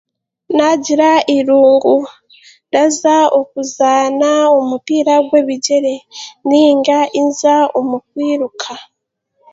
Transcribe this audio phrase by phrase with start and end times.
[0.55, 1.95] Naagira irungu
[2.67, 5.95] ndaza okuzaana omupiira ogw'ebigyere
[6.47, 8.73] nainga nza omu kwiruka.